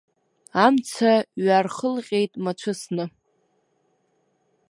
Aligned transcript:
Амца 0.65 1.11
ҩархылҟьеит 1.43 2.33
мацәысны. 2.43 3.05